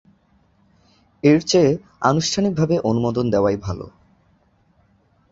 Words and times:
এর 1.23 1.39
চেয়ে 1.41 1.71
আনুষ্ঠানিকভাবে 2.01 2.75
অনুমোদন 2.83 3.25
দেওয়াই 3.31 3.57
ভালো। 3.57 3.85